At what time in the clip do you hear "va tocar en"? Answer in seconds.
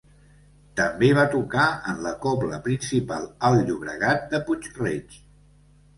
1.17-2.01